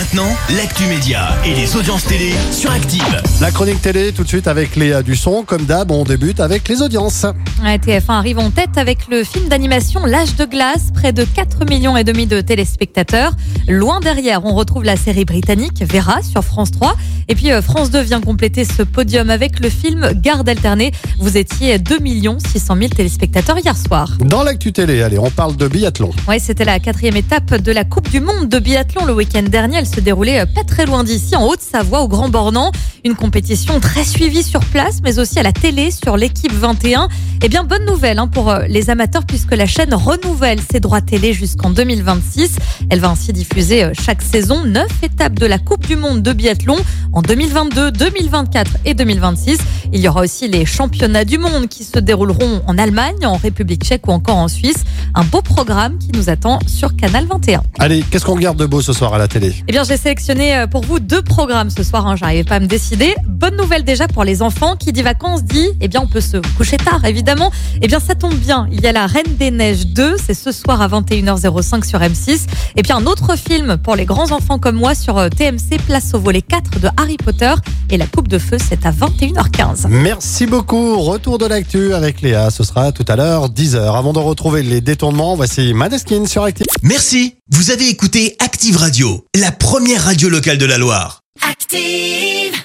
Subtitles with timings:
[0.00, 3.22] Maintenant, l'actu média et les audiences télé sur Active.
[3.38, 5.44] La chronique télé tout de suite avec Léa Dusson.
[5.46, 7.26] Comme d'hab, on débute avec les audiences.
[7.62, 11.66] Ouais, TF1 arrive en tête avec le film d'animation L'âge de glace, près de 4
[11.68, 13.32] millions et demi de téléspectateurs.
[13.68, 16.96] Loin derrière, on retrouve la série britannique Vera sur France 3.
[17.28, 20.92] Et puis euh, France 2 vient compléter ce podium avec le film Garde alternée.
[21.18, 21.98] Vous étiez 2
[22.38, 24.16] 600 000 téléspectateurs hier soir.
[24.20, 26.10] Dans l'actu télé, allez, on parle de biathlon.
[26.26, 29.76] Ouais, c'était la quatrième étape de la Coupe du Monde de biathlon le week-end dernier.
[29.76, 32.72] Elle se déroulait euh, pas très loin d'ici, en Haute-Savoie, au Grand Bornand.
[33.04, 37.08] Une compétition très suivie sur place, mais aussi à la télé sur l'équipe 21.
[37.42, 41.00] Eh bien, bonne nouvelle hein, pour euh, les amateurs puisque la chaîne renouvelle ses droits
[41.00, 42.56] télé jusqu'en 2026.
[42.90, 46.32] Elle va ainsi diffuser euh, chaque saison neuf étapes de la Coupe du Monde de
[46.32, 46.76] biathlon
[47.12, 49.58] en 2022, 2024 et 2026.
[49.92, 53.82] Il y aura aussi les championnats du monde qui se dérouleront en Allemagne, en République
[53.84, 54.84] tchèque ou encore en Suisse.
[55.14, 57.62] Un beau programme qui nous attend sur Canal 21.
[57.80, 59.52] Allez, qu'est-ce qu'on regarde de beau ce soir à la télé?
[59.66, 62.06] Eh bien, j'ai sélectionné euh, pour vous deux programmes ce soir.
[62.06, 63.14] Hein, J'arrivais pas à me décider.
[63.40, 64.76] Bonne nouvelle déjà pour les enfants.
[64.76, 67.50] Qui dit vacances dit, eh bien, on peut se coucher tard, évidemment.
[67.80, 68.68] Eh bien, ça tombe bien.
[68.70, 70.16] Il y a la Reine des Neiges 2.
[70.22, 72.40] C'est ce soir à 21h05 sur M6.
[72.76, 76.12] Et puis un autre film pour les grands enfants comme moi sur euh, TMC, Place
[76.12, 77.54] au volet 4 de Harry Potter.
[77.88, 79.86] Et la Coupe de Feu, c'est à 21h15.
[79.88, 81.00] Merci beaucoup.
[81.00, 82.50] Retour de l'actu avec Léa.
[82.50, 83.96] Ce sera tout à l'heure, 10h.
[83.96, 86.66] Avant de retrouver les détournements, voici Maneskin sur Active.
[86.82, 91.22] Merci, vous avez écouté Active Radio, la première radio locale de la Loire.
[91.48, 92.60] Active.